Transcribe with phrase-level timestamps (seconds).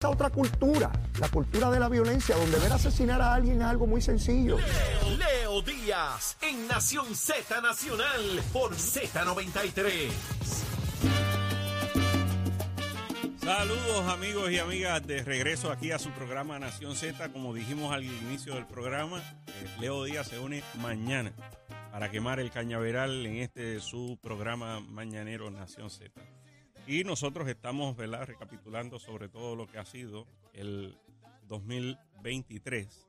[0.00, 0.90] esa otra cultura,
[1.20, 4.56] la cultura de la violencia, donde ver asesinar a alguien es algo muy sencillo.
[4.56, 10.10] Leo, Leo Díaz en Nación Z Nacional por Z93.
[13.44, 17.30] Saludos amigos y amigas de regreso aquí a su programa Nación Z.
[17.30, 21.30] Como dijimos al inicio del programa, eh, Leo Díaz se une mañana
[21.92, 26.10] para quemar el cañaveral en este su programa mañanero Nación Z.
[26.90, 28.26] Y nosotros estamos ¿verdad?
[28.26, 30.98] recapitulando sobre todo lo que ha sido el
[31.46, 33.08] 2023.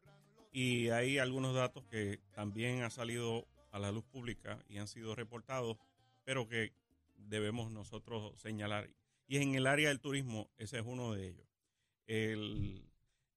[0.51, 5.15] Y hay algunos datos que también han salido a la luz pública y han sido
[5.15, 5.79] reportados,
[6.23, 6.73] pero que
[7.15, 8.87] debemos nosotros señalar.
[9.25, 11.47] Y en el área del turismo, ese es uno de ellos.
[12.05, 12.87] El,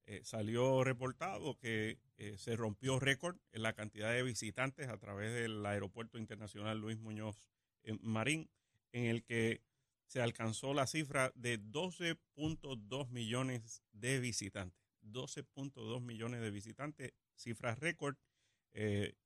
[0.05, 5.33] eh, salió reportado que eh, se rompió récord en la cantidad de visitantes a través
[5.33, 7.35] del Aeropuerto Internacional Luis Muñoz
[7.81, 8.47] eh, Marín,
[8.91, 9.63] en el que
[10.07, 14.79] se alcanzó la cifra de 12.2 millones de visitantes.
[15.01, 18.15] 12.2 millones de visitantes, cifras récord.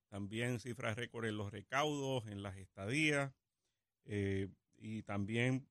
[0.09, 3.33] también cifras récord en los recaudos, en las estadías.
[4.05, 5.67] y también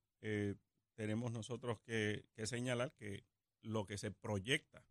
[0.99, 3.23] tenemos nosotros que, señalar que
[3.61, 4.83] lo que se proyecta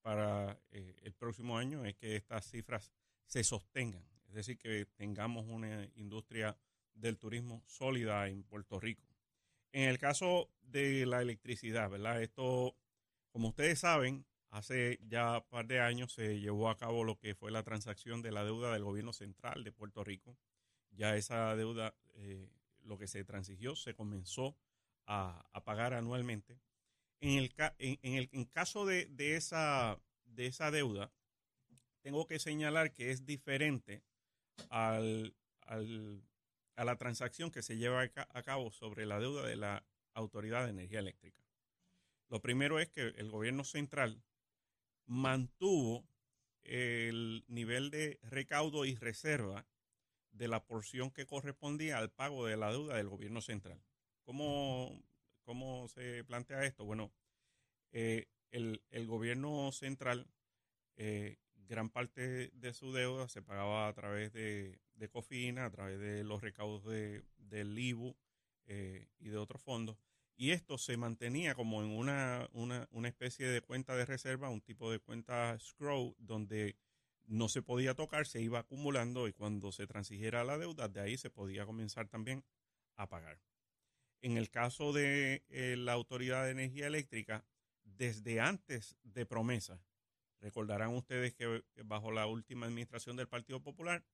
[0.00, 2.92] para eh, el próximo año es que estas cifras
[3.24, 6.56] se sostengan, es decir, que tengamos una industria
[6.94, 9.02] del turismo sólida en Puerto Rico.
[9.76, 12.22] En el caso de la electricidad, ¿verdad?
[12.22, 12.74] Esto,
[13.28, 17.34] como ustedes saben, hace ya un par de años se llevó a cabo lo que
[17.34, 20.38] fue la transacción de la deuda del gobierno central de Puerto Rico.
[20.92, 22.48] Ya esa deuda, eh,
[22.84, 24.56] lo que se transigió, se comenzó
[25.04, 26.58] a, pagar anualmente.
[27.20, 31.12] En el, en, el en caso de, esa, de esa deuda,
[32.00, 34.02] tengo que señalar que es diferente
[34.70, 35.34] al,
[36.76, 40.70] a la transacción que se lleva a cabo sobre la deuda de la Autoridad de
[40.70, 41.42] Energía Eléctrica.
[42.28, 44.22] Lo primero es que el gobierno central
[45.06, 46.06] mantuvo
[46.64, 49.66] el nivel de recaudo y reserva
[50.32, 53.80] de la porción que correspondía al pago de la deuda del gobierno central.
[54.24, 55.02] ¿Cómo,
[55.44, 56.84] cómo se plantea esto?
[56.84, 57.12] Bueno,
[57.92, 60.26] eh, el, gobierno central,
[60.96, 66.24] eh, gran parte de su deuda se pagaba a través de, COFINA, a través de
[66.24, 68.16] los recaudos de, del IBU
[68.66, 69.98] eh, y de otros fondos.
[70.36, 74.60] Y esto se mantenía como en una, una, una, especie de cuenta de reserva, un
[74.60, 76.76] tipo de cuenta scroll, donde
[77.24, 81.16] no se podía tocar, se iba acumulando y cuando se transigiera la deuda, de ahí
[81.16, 82.44] se podía comenzar también
[82.96, 83.40] a pagar.
[84.20, 87.44] En el caso de eh, la Autoridad de Energía Eléctrica,
[87.84, 89.80] desde antes de promesa,
[90.40, 94.04] recordarán ustedes que bajo la última administración del Partido Popular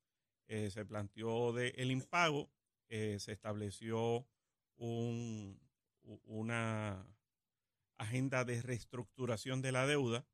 [0.49, 2.51] eh, se planteó de el impago,
[2.89, 4.27] eh, se estableció
[4.77, 7.07] una
[7.99, 10.27] agenda de reestructuración de la deuda,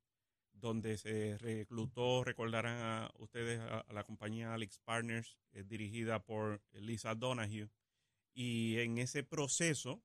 [0.52, 7.68] donde se reclutó, recordarán a ustedes, a, la compañía Alex Partners, dirigida por Lisa Donahue,
[8.38, 10.00] y en ese proceso,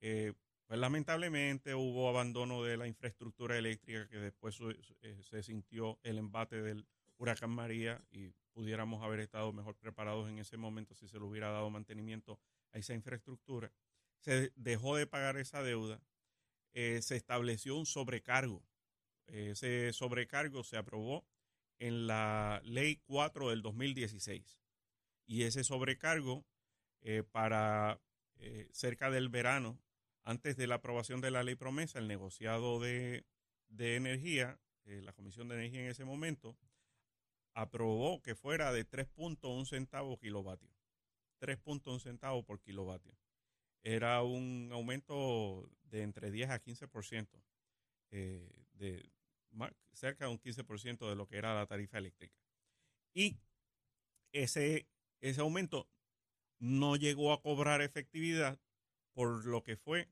[0.00, 0.32] eh,
[0.66, 4.58] pues lamentablemente hubo abandono de la infraestructura eléctrica que después
[5.02, 6.86] eh, se sintió el embate del
[7.18, 11.48] huracán María y pudiéramos haber estado mejor preparados en ese momento si se le hubiera
[11.52, 12.40] dado mantenimiento
[12.72, 13.70] a esa infraestructura.
[14.18, 16.02] Se dejó de pagar esa deuda,
[16.72, 18.66] eh, se estableció un sobrecargo.
[19.28, 21.24] Ese sobrecargo se aprobó
[21.78, 24.58] en la ley 4 del 2016
[25.24, 26.44] y ese sobrecargo
[27.02, 28.00] eh, para
[28.38, 29.78] eh, cerca del verano,
[30.24, 33.24] antes de la aprobación de la ley promesa, el negociado de,
[33.78, 36.58] energía, eh, la Comisión de Energía en ese momento,
[37.58, 40.70] aprobó que fuera de 3.1 centavos kilovatio.
[41.40, 43.16] 3.1 centavos por kilovatio.
[43.82, 47.28] Era un aumento de entre 10 a 15%,
[48.10, 49.10] de
[49.92, 52.36] cerca de un 15% de lo que era la tarifa eléctrica.
[53.12, 53.38] Y
[54.32, 54.86] ese,
[55.20, 55.88] ese aumento
[56.60, 58.60] no llegó a cobrar efectividad
[59.14, 60.08] por lo que fue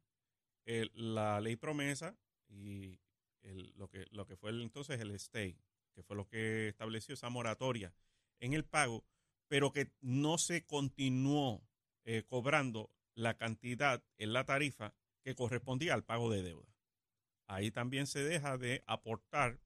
[0.65, 2.17] la ley promesa
[2.49, 2.99] y
[3.77, 5.57] lo, que, lo que fue entonces el stay,
[5.97, 7.95] que fue lo que estableció esa moratoria
[8.39, 9.05] en el pago,
[9.49, 11.67] pero que no se continuó
[12.05, 16.69] eh, cobrando la cantidad en la tarifa que correspondía al pago de deuda.
[17.47, 19.59] Ahí también se deja de aportar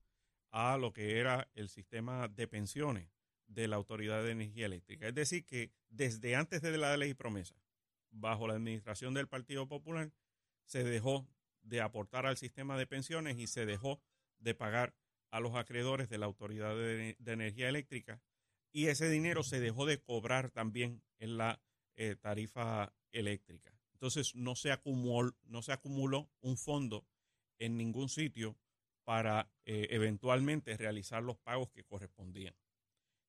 [0.51, 3.11] a lo que era el sistema de pensiones
[3.49, 5.09] de la Autoridad de Energía Eléctrica.
[5.09, 7.57] Es decir, que desde antes de la ley promesa,
[8.11, 10.13] bajo la administración del Partido Popular,
[10.65, 11.29] se dejó
[11.63, 14.01] de aportar al sistema de pensiones y se dejó
[14.39, 14.95] de pagar
[15.31, 18.21] a los acreedores de la Autoridad de, Energía Eléctrica
[18.73, 21.61] y ese dinero se dejó de cobrar también en la
[21.97, 23.73] eh, tarifa eléctrica.
[23.93, 27.07] Entonces no se, acumuló, no se acumuló un fondo
[27.59, 28.57] en ningún sitio
[29.05, 32.55] para eh, eventualmente realizar los pagos que correspondían.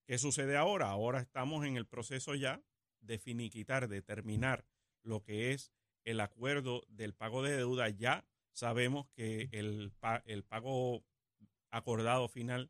[0.05, 0.89] ¿Qué sucede ahora?
[0.89, 2.63] Ahora estamos en el proceso ya
[2.99, 4.65] de finiquitar, de terminar
[5.03, 5.71] lo que es
[6.03, 7.89] el acuerdo del pago de deuda.
[7.89, 9.91] Ya sabemos que el,
[10.25, 11.03] el pago
[11.71, 12.69] acordado final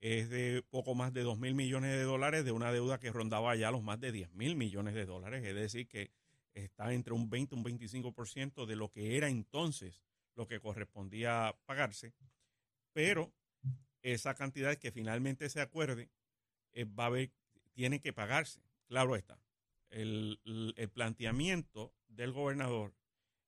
[0.00, 3.56] es de poco más de 2 mil millones de dólares de una deuda que rondaba
[3.56, 5.44] ya los más de 10 mil millones de dólares.
[5.44, 6.12] Es decir, que
[6.54, 10.02] está entre un 20 y un 25% de lo que era entonces
[10.34, 12.14] lo que correspondía pagarse.
[12.92, 13.32] Pero
[14.02, 16.10] esa cantidad que finalmente se acuerde
[16.72, 17.32] eh, va a haber,
[17.72, 18.62] tiene que pagarse.
[18.86, 19.40] Claro está.
[19.88, 20.40] El,
[20.76, 22.94] el planteamiento del gobernador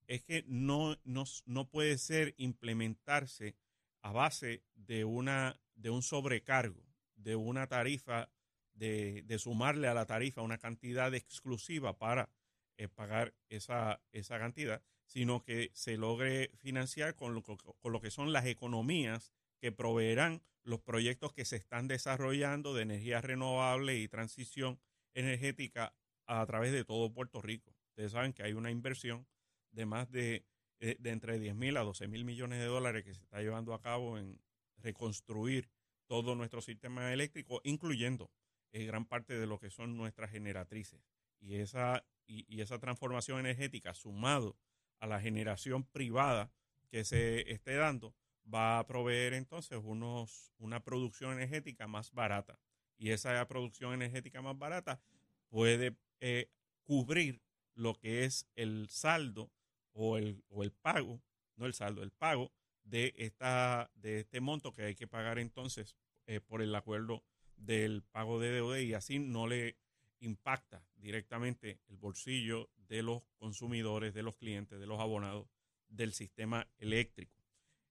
[0.06, 3.54] es que no, no, no puede ser implementarse
[4.02, 6.84] a base de, una, de un sobrecargo,
[7.16, 8.30] de una tarifa,
[8.74, 12.30] de, de sumarle a la tarifa una cantidad exclusiva para
[12.76, 18.10] eh, pagar esa, esa cantidad, sino que se logre financiar con lo, con lo que
[18.10, 24.06] son las economías que proveerán los proyectos que se están desarrollando de energía renovable y
[24.06, 24.78] transición
[25.14, 25.94] energética
[26.26, 27.74] a través de todo Puerto Rico.
[27.88, 29.26] Ustedes saben que hay una inversión
[29.72, 30.44] de más de
[30.80, 33.74] eh, de entre 10 mil a 12 mil millones de dólares que se está llevando
[33.74, 34.40] a cabo en
[34.76, 35.68] reconstruir
[36.06, 38.30] todo nuestro sistema eléctrico, incluyendo
[38.72, 41.00] eh, gran parte de lo que son nuestras generatrices.
[41.40, 44.56] Y esa, y, esa transformación energética, sumado
[44.98, 46.52] a la generación privada
[46.90, 48.14] que se esté dando,
[48.52, 52.58] va a proveer entonces unos, una producción energética más barata.
[52.96, 55.00] Y esa producción energética más barata
[55.48, 56.50] puede eh,
[56.82, 57.42] cubrir
[57.74, 59.50] lo que es el saldo
[60.00, 61.20] o el, o el pago,
[61.56, 62.52] no el saldo, el pago
[62.84, 65.96] de, esta, de este monto que hay que pagar entonces
[66.26, 67.24] eh, por el acuerdo
[67.56, 69.76] del pago de deuda y así no le
[70.20, 75.48] impacta directamente el bolsillo de los consumidores, de los clientes, de los abonados
[75.88, 77.36] del sistema eléctrico.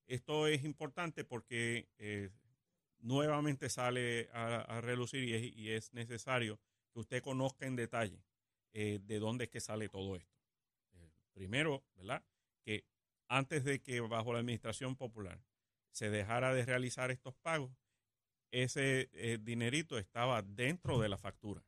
[0.08, 2.30] Esto es importante porque eh,
[3.00, 6.58] nuevamente sale a, relucir y es, necesario
[6.94, 8.24] que usted conozca en detalle
[8.72, 10.37] eh, de dónde es que sale todo esto.
[11.38, 12.26] Primero, ¿verdad?
[12.66, 12.84] Que
[13.28, 15.40] antes de que bajo la administración popular
[15.92, 17.78] se dejara de realizar estos pagos,
[18.50, 21.64] ese eh, dinerito estaba dentro de la factura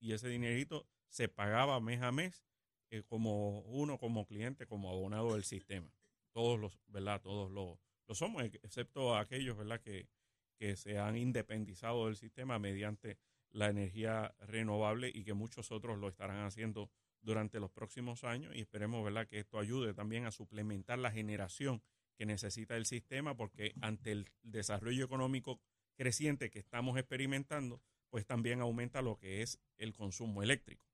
[0.00, 2.44] y ese dinerito se pagaba mes a mes
[2.90, 5.90] eh, como uno, como cliente, como abonado del sistema.
[6.32, 7.22] Todos los, ¿verdad?
[7.22, 7.78] Todos los,
[8.18, 9.80] somos, excepto aquellos, ¿verdad?
[9.80, 10.10] Que,
[10.58, 13.16] que se han independizado del sistema mediante
[13.50, 16.90] la energía renovable y que muchos otros lo estarán haciendo
[17.26, 19.26] durante los próximos años y esperemos ¿verdad?
[19.26, 21.82] que esto ayude también a suplementar la generación
[22.16, 25.60] que necesita el sistema porque ante el desarrollo económico
[25.96, 30.86] creciente que estamos experimentando, pues también aumenta lo que es el consumo eléctrico.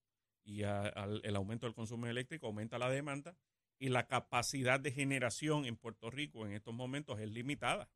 [0.43, 3.37] Y el aumento del consumo eléctrico aumenta la demanda
[3.79, 7.91] y la capacidad de generación en Puerto Rico en estos momentos es limitada.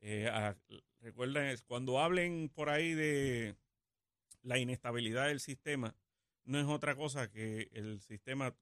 [0.00, 0.30] Eh,
[1.00, 3.56] recuerden, cuando hablen por ahí de
[4.42, 5.94] la inestabilidad del sistema,
[6.44, 8.54] no es otra cosa que el sistema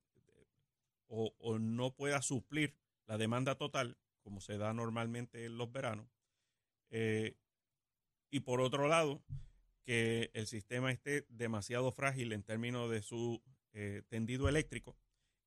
[1.08, 2.76] o, no pueda suplir
[3.06, 6.06] la demanda total, como se da normalmente en los veranos,
[6.90, 7.36] eh,
[8.30, 9.22] y por otro lado,
[9.84, 13.42] que el sistema esté demasiado frágil en términos de su
[13.72, 14.98] eh, tendido eléctrico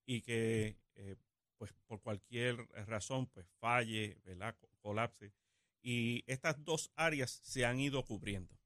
[0.05, 1.15] y que eh,
[1.57, 2.57] pues por cualquier
[2.87, 4.19] razón pues falle,
[4.79, 5.31] colapse.
[5.83, 8.57] Y estas dos áreas se han ido cubriendo.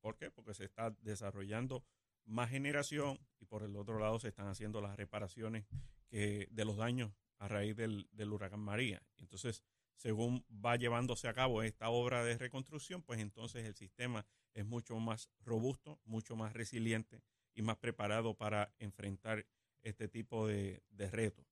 [0.00, 0.30] ¿Por qué?
[0.30, 1.84] Porque se está desarrollando
[2.24, 5.66] más generación y por el otro lado se están haciendo las reparaciones
[6.08, 9.02] que, de los daños a raíz del, huracán María.
[9.18, 9.62] Entonces,
[9.96, 14.24] según va llevándose a cabo esta obra de reconstrucción, pues entonces el sistema
[14.54, 17.22] es mucho más robusto, mucho más resiliente
[17.54, 19.46] y más preparado para enfrentar
[19.82, 21.46] este tipo de, retos.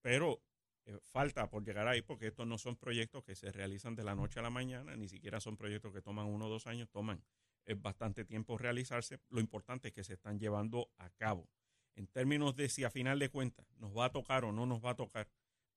[0.00, 0.42] Pero
[0.86, 4.14] eh, falta por llegar ahí porque estos no son proyectos que se realizan de la
[4.14, 7.24] noche a la mañana, ni siquiera son proyectos que toman uno o dos años, toman
[7.66, 9.20] es bastante tiempo realizarse.
[9.30, 11.48] Lo importante es que se están llevando a cabo.
[11.96, 14.84] En términos de si a final de cuentas nos va a tocar o no nos
[14.84, 15.28] va a tocar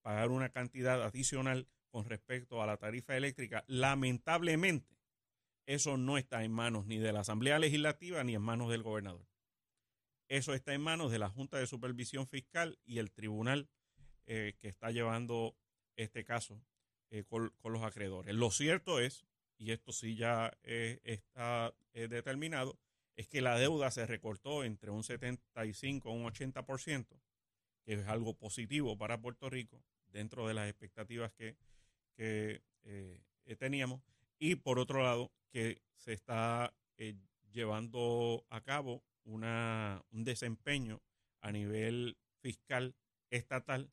[0.02, 4.98] pagar una cantidad adicional con respecto a la tarifa eléctrica, lamentablemente
[5.66, 9.28] eso no está en manos ni de la Asamblea Legislativa ni en manos del gobernador.
[10.30, 13.70] Eso está en manos de la Junta de Supervisión Fiscal y el tribunal
[14.26, 15.58] eh, que está llevando
[15.96, 16.62] este caso
[17.10, 18.34] eh, con, los acreedores.
[18.36, 19.26] Lo cierto es
[19.58, 22.80] y esto sí ya eh, está eh, determinado,
[23.16, 27.08] es que la deuda se recortó entre un 75 y un 80%,
[27.84, 31.58] que es algo positivo para Puerto Rico dentro de las expectativas que,
[32.18, 32.62] eh,
[33.58, 34.02] teníamos.
[34.40, 36.74] Y por otro lado, que se está
[37.52, 41.02] llevando a cabo una, un desempeño
[41.42, 42.96] a nivel fiscal
[43.30, 43.92] estatal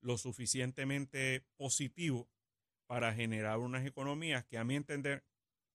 [0.00, 2.28] lo suficientemente positivo
[2.86, 5.24] para generar unas economías que a mi entender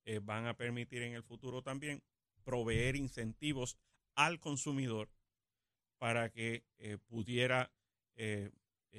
[0.05, 2.01] eh, van a permitir en el futuro también
[2.43, 3.77] proveer incentivos
[4.15, 5.11] al consumidor
[5.99, 7.71] para que eh, pudiera
[8.15, 8.51] eh,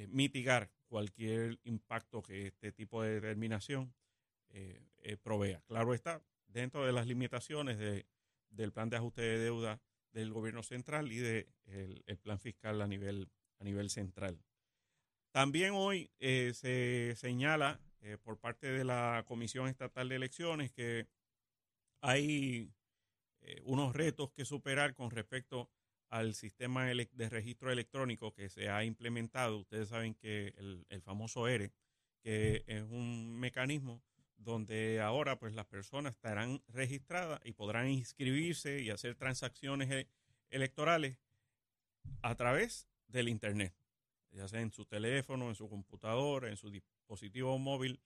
[0.09, 3.95] mitigar cualquier impacto que este tipo de determinación
[5.23, 5.62] provea.
[5.62, 8.04] Claro está, dentro de las limitaciones de,
[8.50, 9.81] del plan de ajuste de deuda
[10.12, 14.38] del gobierno central y del de el plan fiscal a nivel, a nivel central.
[15.31, 21.06] También hoy se señala eh, por parte de la Comisión Estatal de Elecciones que
[22.00, 22.73] hay
[23.42, 25.71] eh, unos retos que superar con respecto
[26.09, 29.59] al sistema de registro electrónico que se ha implementado.
[29.59, 31.73] Ustedes saben que el, famoso ERE,
[32.23, 34.02] que es un mecanismo
[34.37, 40.09] donde ahora pues las personas estarán registradas y podrán inscribirse y hacer transacciones eh,
[40.50, 41.16] electorales
[42.21, 43.75] a través del Internet,
[44.32, 46.71] ya sea en su teléfono, en su computadora, en su
[47.12, 48.00] dispositivo móvil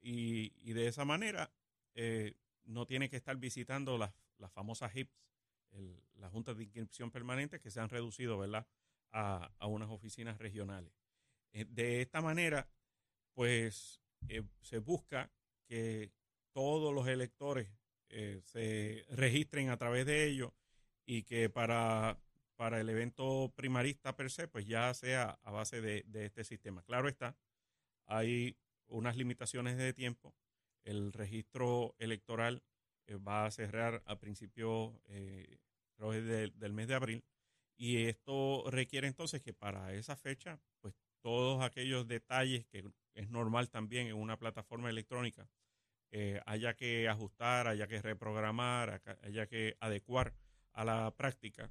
[0.00, 1.50] y, de esa manera
[1.94, 4.12] eh, no tiene que estar visitando las,
[4.52, 5.12] famosas HIPs,
[6.14, 8.64] las juntas de inscripción permanente que se han reducido ¿verdad?
[9.10, 10.92] A, unas oficinas regionales.
[11.52, 12.68] Eh, de esta manera,
[13.34, 15.32] pues eh, se busca
[15.66, 16.12] que
[16.52, 17.68] todos los electores
[18.44, 20.52] se registren a través de ellos
[21.04, 22.18] y que para,
[22.56, 26.82] para el evento primarista per se, pues ya sea a base de, de este sistema.
[26.84, 27.36] Claro está,
[28.08, 28.56] hay
[28.88, 30.34] unas limitaciones de tiempo.
[30.82, 32.62] El registro electoral
[33.06, 35.58] eh, va a cerrar a principios eh,
[35.98, 37.24] del mes de abril
[37.76, 42.84] y esto requiere entonces que para esa fecha, pues todos aquellos detalles que
[43.14, 45.48] es normal también en una plataforma electrónica,
[46.10, 50.34] eh, haya que ajustar, haya que reprogramar, haya que adecuar
[50.72, 51.70] a la práctica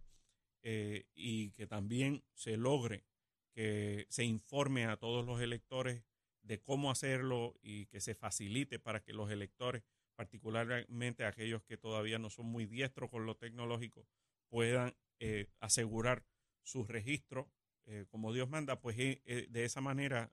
[1.13, 3.06] y que también se logre
[3.53, 6.03] que se informe a todos los electores
[6.47, 9.83] de cómo hacerlo y que se facilite para que los electores,
[10.15, 14.07] particularmente aquellos que todavía no son muy diestros con lo tecnológico,
[14.47, 16.25] puedan eh, asegurar
[16.63, 17.51] su registro
[17.85, 20.31] eh, como Dios manda, pues eh, de esa manera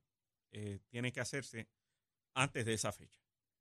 [0.88, 1.68] tiene que hacerse
[2.32, 3.20] antes de esa fecha.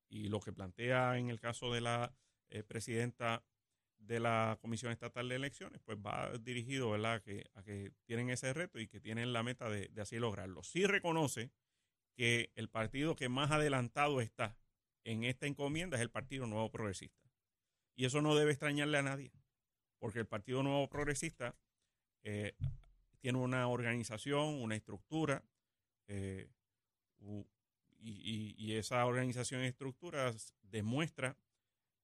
[0.10, 2.16] Y lo que plantea en el caso de la
[2.68, 3.44] presidenta
[3.98, 6.94] de la Comisión Estatal de Elecciones, pues va dirigido.
[6.94, 10.62] A, que, que tienen ese reto y que tienen la meta de, de así lograrlo.
[10.62, 11.50] Sí reconoce
[12.16, 14.58] que el partido que más adelantado está
[15.04, 17.30] en esta encomienda es el Partido Nuevo Progresista.
[17.96, 19.32] Y eso no debe extrañarle a nadie,
[20.00, 21.56] porque el Partido Nuevo Progresista
[22.24, 22.54] eh,
[23.20, 25.44] tiene una organización, una estructura,
[26.08, 26.50] eh,
[28.00, 31.38] y, esa organización y estructura demuestra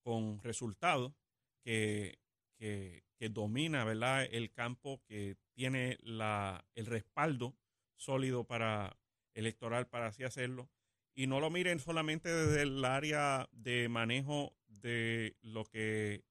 [0.01, 1.13] con resultados
[1.61, 2.19] que,
[2.57, 4.25] que, domina ¿verdad?
[4.31, 7.55] el campo, que tiene la, el respaldo
[7.97, 8.98] sólido para,
[9.33, 10.69] electoral para así hacerlo.
[11.13, 16.23] Y no lo miren solamente desde el área de manejo de lo que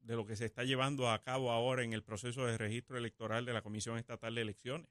[0.00, 3.44] de lo que se está llevando a cabo ahora en el proceso de registro electoral
[3.44, 4.88] de la Comisión Estatal de Elecciones.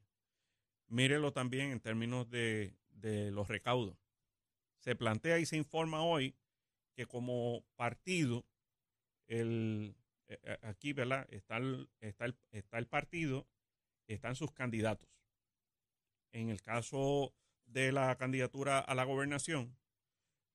[0.88, 3.98] Mírelo también en términos de, de los recaudos.
[4.78, 6.36] Se plantea y se informa hoy
[6.94, 8.46] que como partido,
[9.28, 9.96] el,
[10.28, 11.28] eh, eh, aquí, ¿verdad?
[11.30, 13.48] Está el, está, el, está el partido,
[14.08, 15.10] están sus candidatos.
[16.32, 17.34] En el caso
[17.66, 19.76] de la candidatura a la gobernación,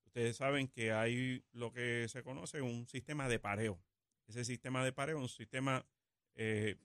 [0.05, 3.79] ustedes saben que hay lo que se conoce un sistema de pareo.
[4.27, 5.85] Ese sistema de pareo es un sistema
[6.35, 6.77] eh,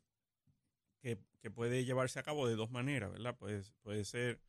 [1.01, 1.17] que,
[1.55, 3.37] puede llevarse a cabo de dos maneras, ¿verdad?
[3.37, 4.41] Puede, puede ser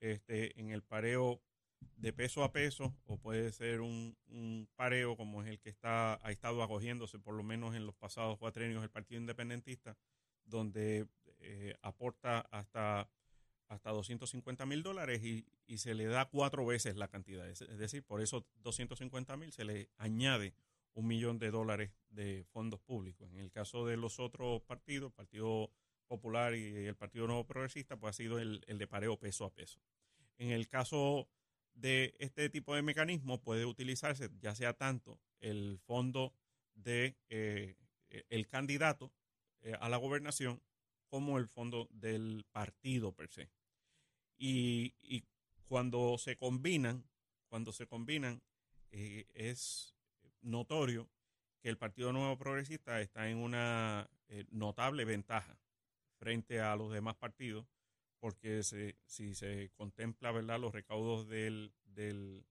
[0.00, 1.40] este, en el pareo
[1.96, 4.16] de peso a peso o puede ser un,
[4.76, 8.38] pareo como es el que está, ha estado acogiéndose por lo menos en los pasados
[8.38, 9.96] cuatrenios el Partido Independentista,
[10.44, 11.06] donde
[11.40, 13.08] eh, aporta hasta
[13.74, 15.44] hasta 250 mil dólares y,
[15.78, 17.48] se le da cuatro veces la cantidad.
[17.48, 20.54] Es, decir, por esos 250 mil se le añade
[20.94, 23.28] un millón de dólares de fondos públicos.
[23.32, 25.70] En el caso de los otros partidos, Partido
[26.06, 29.80] Popular y el Partido Nuevo Progresista, pues ha sido el, de pareo peso a peso.
[30.38, 31.28] En el caso
[31.74, 36.32] de este tipo de mecanismo puede utilizarse ya sea tanto el fondo
[36.74, 37.74] de eh,
[38.30, 39.12] el candidato
[39.62, 40.62] eh, a la gobernación
[41.08, 43.48] como el fondo del partido per se.
[44.36, 44.94] Y,
[45.66, 47.04] cuando se combinan,
[47.48, 48.42] cuando se combinan,
[48.90, 49.94] eh, es
[50.42, 51.08] notorio
[51.60, 55.58] que el Partido Nuevo Progresista está en una eh, notable ventaja
[56.18, 57.66] frente a los demás partidos,
[58.20, 60.60] porque si se contempla ¿verdad?
[60.60, 62.46] los recaudos del, del,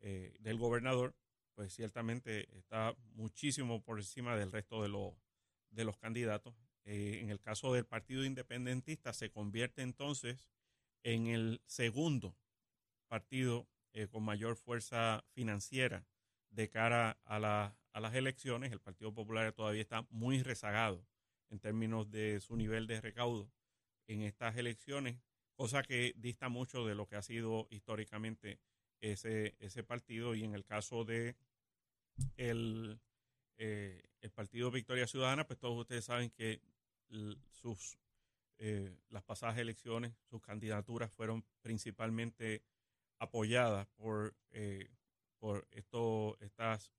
[0.00, 1.14] eh, del gobernador,
[1.54, 5.14] pues ciertamente está muchísimo por encima del resto de, los
[5.70, 6.54] de los candidatos
[6.86, 10.48] eh, en el caso del Partido Independentista, se convierte entonces
[11.06, 12.36] en el segundo
[13.06, 16.04] partido eh, con mayor fuerza financiera
[16.50, 18.72] de cara a, a las elecciones.
[18.72, 21.06] El Partido Popular todavía está muy rezagado
[21.48, 23.48] en términos de su nivel de recaudo
[24.08, 25.20] en estas elecciones,
[25.54, 28.58] cosa que dista mucho de lo que ha sido históricamente
[29.00, 31.36] ese, ese partido y en el caso de
[32.36, 32.98] el,
[33.58, 36.60] eh, el Partido Victoria Ciudadana, pues todos ustedes saben que
[37.52, 37.96] sus
[38.58, 42.62] eh, las pasadas elecciones, sus candidaturas fueron principalmente
[43.18, 44.88] apoyadas por, eh,
[45.38, 46.92] por esto, estas,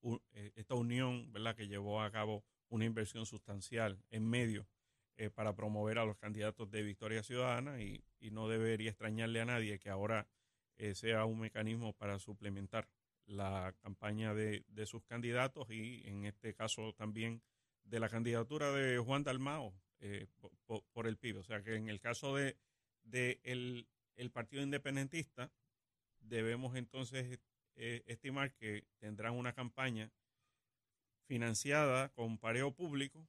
[0.56, 1.56] esta unión ¿verdad?
[1.56, 4.68] que llevó a cabo una inversión sustancial en medio
[5.34, 9.80] para promover a los candidatos de Victoria Ciudadana y, y no debería extrañarle a nadie
[9.80, 10.28] que ahora
[10.94, 12.88] sea un mecanismo para suplementar
[13.28, 17.42] la campaña de, sus candidatos y en este caso también
[17.84, 20.28] de la candidatura de Juan Dalmao eh,
[20.66, 21.38] por, el PIB.
[21.38, 22.58] O sea que en el caso de,
[23.44, 23.88] el,
[24.32, 25.52] Partido Independentista
[26.20, 27.40] debemos entonces
[27.76, 30.12] eh, estimar que tendrán una campaña
[31.26, 33.28] financiada con pareo público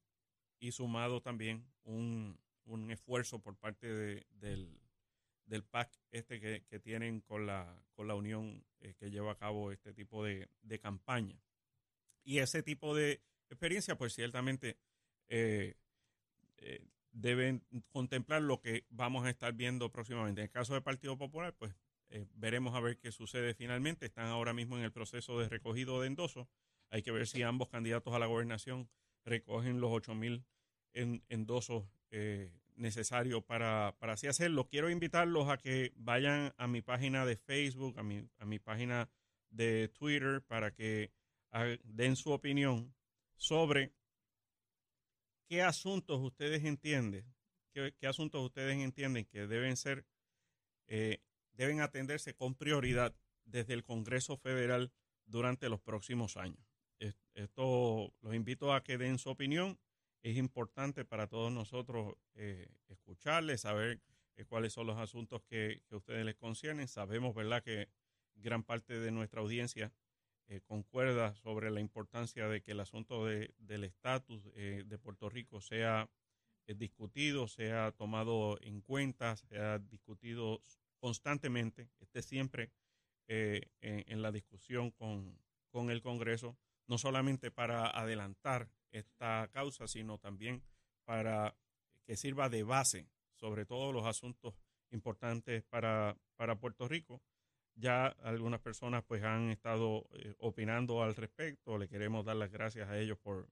[0.58, 4.80] y sumado también un, un esfuerzo por parte de, del,
[5.48, 9.72] del PAC este que, tienen con la, con la unión eh, que lleva a cabo
[9.72, 10.48] este tipo de,
[10.80, 11.40] campaña.
[12.22, 14.76] Y ese tipo de experiencia, pues ciertamente
[16.58, 20.40] eh, deben contemplar lo que vamos a estar viendo próximamente.
[20.40, 21.74] En el caso del Partido Popular, pues
[22.34, 24.06] veremos a ver qué sucede finalmente.
[24.06, 26.46] Están ahora mismo en el proceso de recogido de endosos.
[26.90, 28.88] Hay que ver si ambos candidatos a la gobernación
[29.24, 30.44] recogen los 8 mil
[30.94, 31.84] endosos
[32.78, 34.68] necesario para, así hacerlo.
[34.68, 39.10] Quiero invitarlos a que vayan a mi página de Facebook, a mi, a mi página
[39.50, 41.12] de Twitter, para que
[41.84, 42.94] den su opinión
[43.36, 43.92] sobre
[45.48, 47.24] qué asuntos ustedes entienden,
[47.72, 50.04] qué, asuntos ustedes entienden que deben ser,
[50.86, 53.14] eh, deben atenderse con prioridad
[53.44, 54.92] desde el Congreso Federal
[55.24, 56.64] durante los próximos años.
[57.34, 59.78] Esto los invito a que den su opinión
[60.22, 64.00] es importante para todos nosotros eh, escucharles, saber
[64.36, 66.88] eh, cuáles son los asuntos que, ustedes les conciernen.
[66.88, 67.88] Sabemos, ¿verdad?, que
[68.34, 69.92] gran parte de nuestra audiencia
[70.48, 76.08] eh, concuerda sobre la importancia de que el asunto del estatus de Puerto Rico sea
[76.66, 80.62] discutido, sea tomado en cuenta, sea discutido
[80.98, 82.72] constantemente, esté siempre
[83.26, 85.38] en, la discusión con,
[85.70, 86.56] con el Congreso,
[86.86, 90.62] no solamente para adelantar esta causa, sino también
[91.04, 91.54] para
[92.04, 94.54] que sirva de base sobre todos los asuntos
[94.90, 97.22] importantes para, para Puerto Rico.
[97.80, 102.88] Ya algunas personas pues han estado eh, opinando al respecto, le queremos dar las gracias
[102.88, 103.48] a ellos por,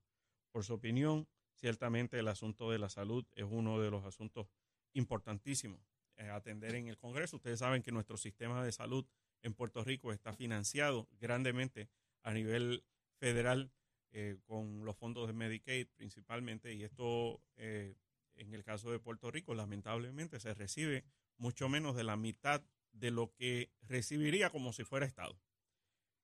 [0.50, 1.28] por su opinión.
[1.54, 4.48] Ciertamente el asunto de la salud es uno de los asuntos
[4.94, 5.80] importantísimos
[6.16, 7.36] eh, atender en el Congreso.
[7.36, 9.06] Ustedes saben que nuestro sistema de salud
[9.42, 11.88] en Puerto Rico está financiado grandemente
[12.22, 12.84] a nivel
[13.18, 13.70] federal
[14.12, 17.96] eh, con los fondos de Medicaid principalmente, y esto eh,
[18.34, 21.04] en el caso de Puerto Rico lamentablemente se recibe
[21.36, 22.62] mucho menos de la mitad
[22.98, 25.38] de lo que recibiría como si fuera Estado.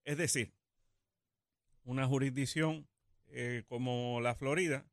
[0.05, 0.53] Es decir,
[1.85, 2.89] una jurisdicción
[3.29, 4.87] eh, como la Florida,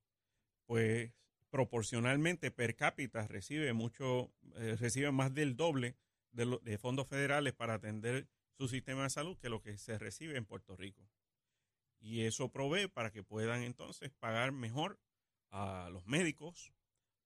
[0.65, 1.11] pues
[1.49, 4.31] proporcionalmente per cápita recibe mucho,
[4.79, 5.95] recibe más del doble
[6.31, 8.27] de, de fondos federales para atender
[8.59, 11.09] su sistema de salud que lo que se recibe en Puerto Rico.
[11.99, 14.99] Y eso provee para que puedan entonces pagar mejor
[15.49, 16.73] a los médicos,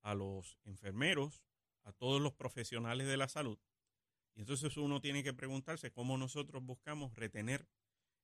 [0.01, 1.43] a los enfermeros,
[1.83, 3.59] a todos los profesionales de la salud.
[4.35, 7.67] Y entonces uno tiene que preguntarse cómo nosotros buscamos retener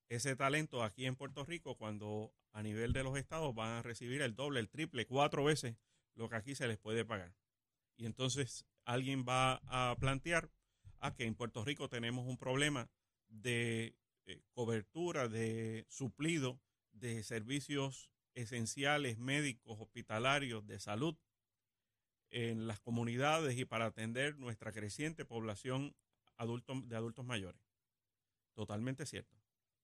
[0.09, 4.21] ese talento aquí en Puerto Rico cuando a nivel de los estados van a recibir
[4.21, 5.77] el doble, el triple, cuatro veces
[6.15, 7.35] lo que aquí se les puede pagar.
[7.95, 10.51] Y entonces alguien va a plantear
[10.99, 12.89] a ah, que en Puerto Rico tenemos un problema
[13.29, 13.95] de
[14.25, 16.59] eh, cobertura de suplido
[16.91, 21.15] de servicios esenciales médicos, hospitalarios, de salud
[22.31, 25.95] en las comunidades y para atender nuestra creciente población
[26.37, 27.61] de adultos mayores.
[28.53, 29.37] Totalmente cierto.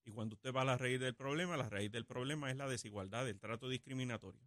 [0.03, 2.67] Y cuando usted va a la raíz del problema, la raíz del problema es la
[2.67, 4.41] desigualdad, el trato discriminatorio.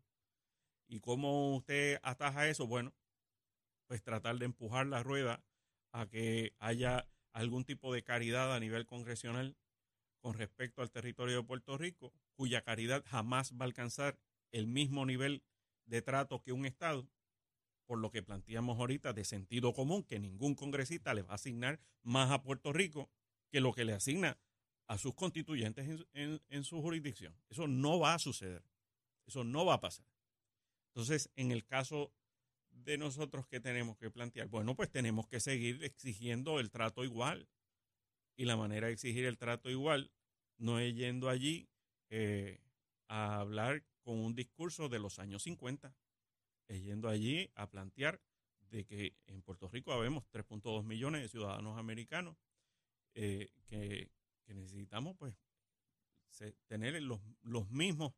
[0.87, 2.67] ¿Y cómo usted ataja eso?
[2.67, 2.95] Bueno,
[3.87, 5.43] pues tratar de empujar la rueda
[5.93, 9.57] a que haya algún tipo de caridad a nivel congresional
[10.21, 14.19] con respecto al territorio de Puerto Rico, cuya caridad jamás va a alcanzar
[14.53, 15.43] el mismo nivel
[15.87, 17.09] de trato que un Estado,
[17.89, 21.81] por lo que planteamos ahorita de sentido común, que ningún congresista le va a asignar
[22.03, 23.11] más a Puerto Rico
[23.51, 24.39] que lo que le asigna
[24.89, 27.35] a sus constituyentes en, su jurisdicción.
[27.49, 28.63] Eso no va a suceder.
[29.27, 30.05] Eso no va a pasar.
[30.89, 32.13] Entonces, en el caso
[32.71, 34.49] de nosotros que tenemos que plantear?
[34.49, 37.49] Bueno, pues tenemos que seguir exigiendo el trato igual.
[38.37, 40.13] Y la manera de exigir el trato igual
[40.59, 41.71] no es yendo allí
[42.11, 42.61] eh,
[43.09, 45.95] a hablar con un discurso de los años 50,
[46.69, 48.21] yendo allí a plantear
[48.71, 52.37] de que en Puerto Rico habemos 3.2 millones de ciudadanos americanos
[53.15, 54.11] eh, que,
[54.47, 55.35] necesitamos pues
[56.67, 58.15] tener los, los mismos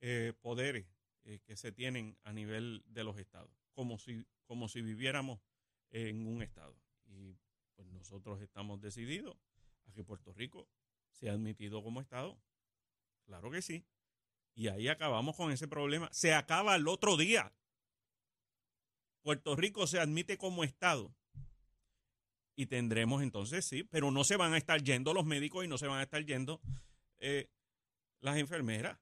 [0.00, 0.86] eh, poderes
[1.24, 5.40] eh, que se tienen a nivel de los estados, como si, como si viviéramos
[5.90, 6.76] en un estado.
[7.04, 7.36] Y
[7.74, 9.36] pues nosotros estamos decididos
[9.86, 10.68] a que Puerto Rico
[11.10, 12.40] sea admitido como estado.
[13.24, 13.84] Claro que sí.
[14.54, 16.08] Y ahí acabamos con ese problema.
[16.12, 17.52] Se acaba el otro día.
[19.22, 21.14] Puerto Rico se admite como estado.
[22.54, 25.78] Y tendremos entonces, sí, pero no se van a estar yendo los médicos y no
[25.78, 26.60] se van a estar yendo
[27.18, 27.48] eh,
[28.20, 28.98] las enfermeras.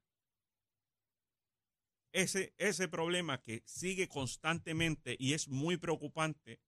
[2.13, 6.61] Ese, ese problema que sigue constantemente y es muy preocupante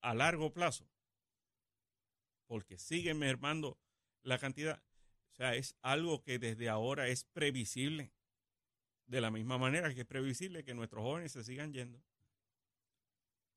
[0.00, 0.88] a largo plazo,
[2.46, 3.78] porque sigue mermando
[4.22, 4.82] la cantidad,
[5.32, 8.12] o sea, es algo que desde ahora es previsible,
[9.06, 12.02] de la misma manera que es previsible que nuestros jóvenes se sigan yendo.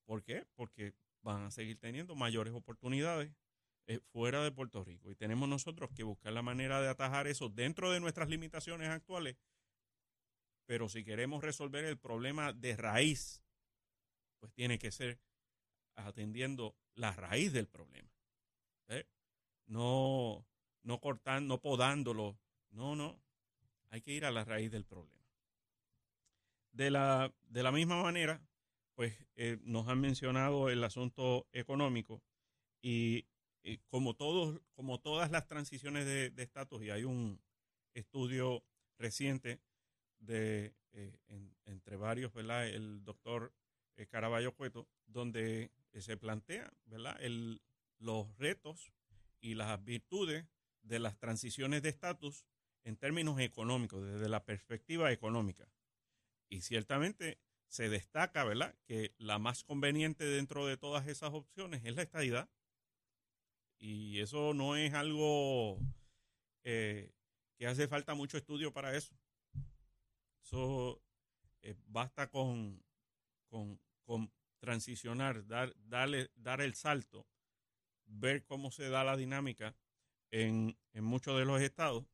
[0.10, 0.44] ¿Por qué?
[0.56, 3.32] Porque van a seguir teniendo mayores oportunidades
[3.86, 5.12] eh, fuera de Puerto Rico.
[5.12, 9.38] Y tenemos nosotros que buscar la manera de atajar eso dentro de nuestras limitaciones actuales.
[10.66, 13.44] Pero si queremos resolver el problema de raíz,
[14.40, 15.20] pues tiene que ser
[15.94, 18.10] atendiendo la raíz del problema.
[18.88, 19.06] ¿eh?
[19.68, 20.44] No,
[20.82, 22.40] no cortando, no podándolo.
[22.72, 23.22] No, no.
[23.90, 25.24] Hay que ir a la raíz del problema.
[26.72, 28.42] De la, de la misma manera,
[29.00, 32.22] pues eh, nos han mencionado el asunto económico
[32.82, 33.28] y,
[33.88, 37.40] como todos, como todas las transiciones de estatus, y hay un
[37.94, 38.62] estudio
[38.98, 39.62] reciente
[40.18, 41.18] de eh,
[41.64, 42.68] entre varios, ¿verdad?
[42.68, 43.54] El doctor
[43.96, 47.16] eh, Caraballo Cueto, donde se plantea, ¿verdad?
[47.22, 47.62] El,
[48.00, 48.92] los retos
[49.40, 50.46] y las virtudes
[50.82, 52.44] de las transiciones de estatus
[52.84, 55.72] en términos económicos, desde la perspectiva económica.
[56.50, 61.96] Y ciertamente se destaca, ¿verdad?, que la más conveniente dentro de todas esas opciones es
[61.96, 62.50] la estadidad.
[63.78, 65.80] Y eso no es algo
[66.64, 67.14] eh,
[67.58, 69.16] que hace falta mucho estudio para eso.
[70.44, 71.02] Eso
[71.62, 72.84] eh, basta con,
[73.48, 73.80] con,
[74.60, 77.26] transicionar, dar, darle, dar el salto,
[78.06, 79.74] ver cómo se da la dinámica
[80.32, 82.06] en, en muchos de los estados.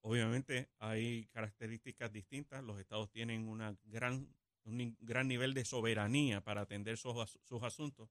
[0.00, 2.62] Obviamente hay características distintas.
[2.62, 4.28] Los estados tienen una gran
[4.68, 7.16] un gran nivel de soberanía para atender sus,
[7.62, 8.10] asuntos.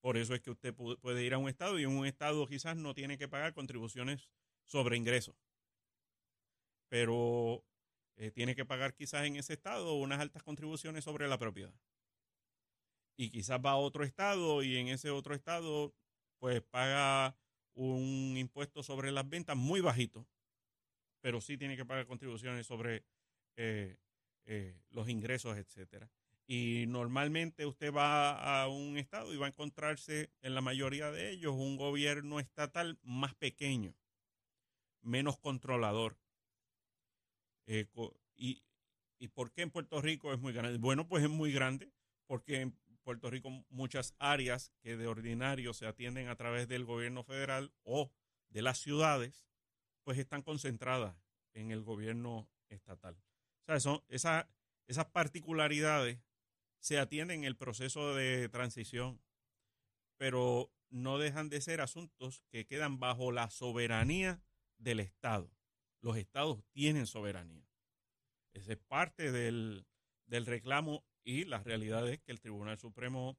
[0.00, 2.76] Por eso es que usted puede ir a un estado y en un estado quizás
[2.76, 4.30] no tiene que pagar contribuciones
[4.64, 5.36] sobre ingresos.
[6.88, 7.64] Pero
[8.16, 11.74] eh, tiene que pagar quizás en ese estado unas altas contribuciones sobre la propiedad.
[13.16, 15.92] Y quizás va a otro estado y en ese otro estado
[16.38, 17.36] pues paga
[17.74, 20.26] un impuesto sobre las ventas muy bajito,
[21.20, 23.04] pero sí tiene que pagar contribuciones sobre
[23.56, 23.98] eh,
[24.50, 26.10] eh, los ingresos, etcétera.
[26.46, 31.28] Y normalmente usted va a un estado y va a encontrarse en la mayoría de
[31.28, 33.94] ellos un gobierno estatal más pequeño,
[35.02, 36.16] menos controlador.
[37.66, 37.86] Eh,
[38.36, 38.62] y,
[39.18, 40.78] ¿Y por qué en Puerto Rico es muy grande?
[40.78, 41.92] Bueno, pues es muy grande
[42.26, 47.22] porque en Puerto Rico muchas áreas que de ordinario se atienden a través del gobierno
[47.22, 48.10] federal o
[48.48, 49.46] de las ciudades,
[50.04, 53.18] pues están concentradas en el gobierno estatal
[53.68, 56.18] esas particularidades
[56.80, 59.20] se atienden en el proceso de transición,
[60.16, 64.42] pero no dejan de ser asuntos que quedan bajo la soberanía
[64.78, 65.50] del Estado.
[66.00, 67.68] Los estados tienen soberanía.
[68.54, 69.84] Esa es parte del,
[70.28, 73.38] reclamo y la realidad es que el Tribunal Supremo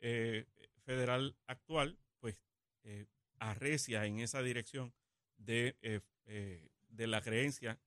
[0.00, 0.46] eh,
[0.84, 2.36] Federal actual, pues,
[2.82, 3.06] eh,
[3.38, 4.92] arrecia en esa dirección
[5.36, 7.78] de, eh, de la creencia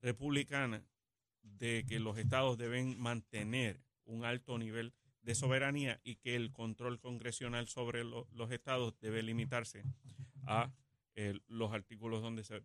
[0.00, 0.84] republicana
[1.42, 6.98] de que los estados deben mantener un alto nivel de soberanía y que el control
[6.98, 9.84] congresional sobre los estados debe limitarse
[10.46, 10.72] a
[11.14, 12.62] eh, los artículos donde se,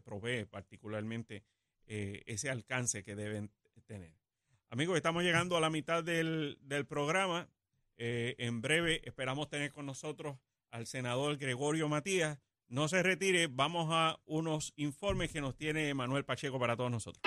[0.00, 1.44] provee particularmente
[1.86, 3.50] eh, ese alcance que deben
[3.86, 4.12] tener.
[4.70, 7.48] Amigos, estamos llegando a la mitad del, programa.
[7.96, 10.38] Eh, en breve esperamos tener con nosotros
[10.70, 12.38] al senador Gregorio Matías.
[12.68, 17.22] No se retire, vamos a unos informes que nos tiene Manuel Pacheco para todos nosotros.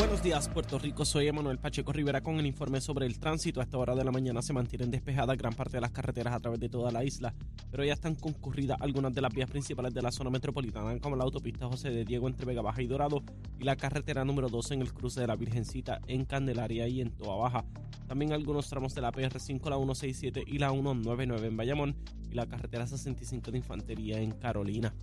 [0.00, 1.04] Buenos días, Puerto Rico.
[1.04, 3.60] Soy Emanuel Pacheco Rivera con el informe sobre el tránsito.
[3.60, 6.40] A esta hora de la mañana se mantienen despejadas gran parte de las carreteras a
[6.40, 7.34] través de toda la isla,
[7.70, 11.24] pero ya están concurridas algunas de las vías principales de la zona metropolitana, como la
[11.24, 13.22] autopista José de Diego entre Vega Baja y Dorado
[13.58, 17.10] y la carretera número 12 en el cruce de la Virgencita en Candelaria y en
[17.10, 17.66] Toa Baja.
[18.08, 21.96] También algunos tramos de la PR5, la 167 y la 199 en Bayamón
[22.30, 24.94] y la carretera 65 de Infantería en Carolina.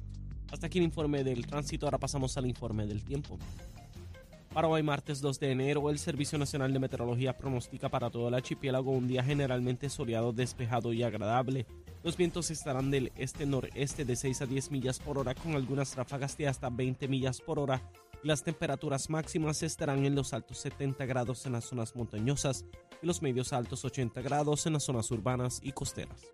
[0.52, 3.38] Hasta aquí el informe del tránsito, ahora pasamos al informe del tiempo.
[4.58, 8.34] Para hoy martes 2 de enero, el Servicio Nacional de Meteorología pronostica para todo el
[8.34, 11.68] archipiélago un día generalmente soleado, despejado y agradable.
[12.02, 16.36] Los vientos estarán del este-noreste de 6 a 10 millas por hora con algunas ráfagas
[16.40, 17.84] de hasta 20 millas por hora.
[18.24, 22.66] Las temperaturas máximas estarán en los altos 70 grados en las zonas montañosas
[23.04, 26.34] y los medios altos 80 grados en las zonas urbanas y costeras.